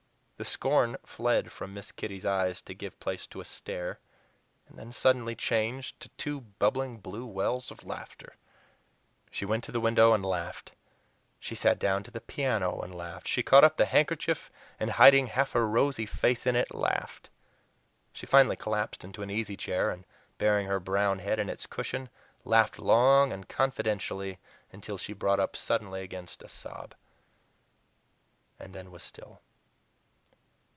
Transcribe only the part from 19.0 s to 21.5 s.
into an easy chair, and, burying her brown head